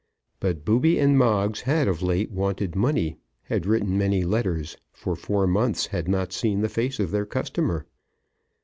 [0.39, 5.15] But Booby and Moggs had of late wanted money, had written many letters, and for
[5.15, 7.85] four months had not seen the face of their customer.